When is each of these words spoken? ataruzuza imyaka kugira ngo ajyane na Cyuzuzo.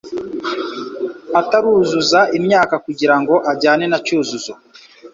ataruzuza 1.41 2.19
imyaka 2.37 2.75
kugira 2.85 3.15
ngo 3.21 3.35
ajyane 3.51 3.85
na 3.91 3.97
Cyuzuzo. 4.05 4.53